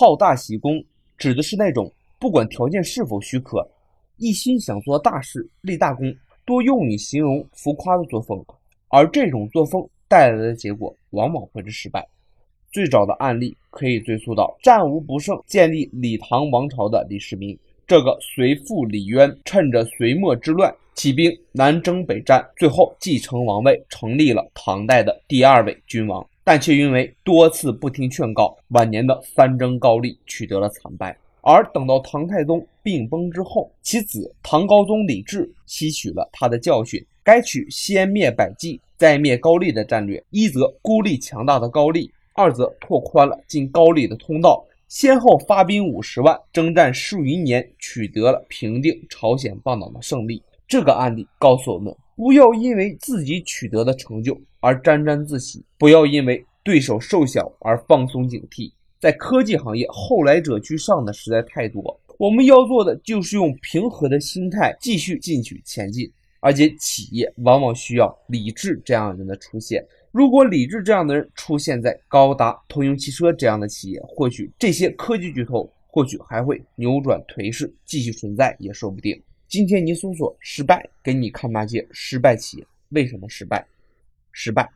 [0.00, 0.80] 好大喜功，
[1.16, 3.68] 指的是那种不管条件是否许可，
[4.16, 8.40] 一心想做大事、立大功，多用以形容浮夸的作风。
[8.90, 12.06] 而这种作风带来的结果，往往会是失败。
[12.70, 17.58] 最早的案例可以追溯到战无不胜、建立李唐王朝的李世民。
[17.84, 26.24] 这个随父李渊趁着隋末之乱，起兵南征北战，最后继承王位，成立了唐代的第二位君王。
[26.50, 31.14] 但却因为多次不听劝告，晚年的三征高丽取得了惨败。
[31.42, 40.24] 而等到唐太宗病崩之后，其子唐高宗李治吸取了他的教训，该取先灭百济，再灭高丽的战略。
[40.30, 44.64] 一则孤立强大的高丽，二则拓宽了进高丽的通道。
[44.88, 50.42] 先后发兵五十万，征战数余年，取得了平定朝鲜半岛的胜利。
[50.66, 51.94] 这个案例告诉我们。
[52.16, 58.70] 不要因为自己取得的成就而沾沾自喜，不要因为对手瘦小而放松警惕。
[59.00, 61.98] 在科技行业，后来者居上的实在太多。
[62.18, 66.06] 我们要做的就是用平和的心态继续进取前进。
[66.40, 69.82] 而且，企业往往需要李志这样人的出现。
[70.12, 79.18] 如果李志这样的人出现在高达、通用汽车这样的企业，或许这些科技巨头或许还会扭转颓势，继续存在也说不定。
[79.48, 83.66] 今天你搜索失败，给你看那些失败企业为什么失败，
[84.32, 84.68] 失败。